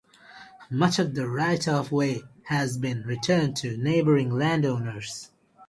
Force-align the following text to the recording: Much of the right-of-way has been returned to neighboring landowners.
Much 0.71 0.97
of 0.97 1.13
the 1.13 1.29
right-of-way 1.29 2.23
has 2.45 2.79
been 2.79 3.03
returned 3.03 3.55
to 3.55 3.77
neighboring 3.77 4.31
landowners. 4.31 5.29